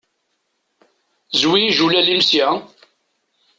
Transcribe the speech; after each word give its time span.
Zwi 1.39 1.61
ijulal-im 1.69 2.21
sya! 2.29 2.47